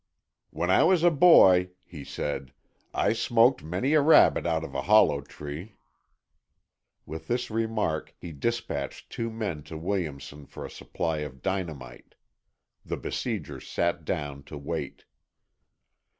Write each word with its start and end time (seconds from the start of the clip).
"When 0.49 0.71
I 0.71 0.81
was 0.83 1.03
a 1.03 1.11
boy," 1.11 1.69
he 1.85 2.03
said, 2.03 2.53
"I 2.91 3.13
smoked 3.13 3.63
many 3.63 3.93
a 3.93 4.01
rabbit 4.01 4.47
out 4.47 4.63
of 4.63 4.73
a 4.73 4.81
hollow 4.81 5.21
tree." 5.21 5.75
With 7.05 7.27
this 7.27 7.51
remark 7.51 8.15
he 8.17 8.31
despatched 8.31 9.11
two 9.11 9.29
men 9.29 9.61
to 9.65 9.77
Williamson 9.77 10.47
for 10.47 10.65
a 10.65 10.71
supply 10.71 11.19
of 11.19 11.43
dynamite. 11.43 12.15
The 12.83 12.97
besiegers 12.97 13.67
sat 13.69 14.03
down 14.03 14.41
to 14.45 14.57
wait. 14.57 15.05